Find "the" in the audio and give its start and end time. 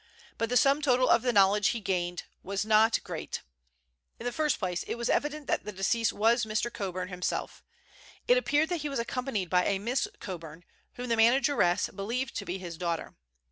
0.49-0.57, 1.21-1.31, 4.25-4.31, 5.63-5.71, 11.09-11.17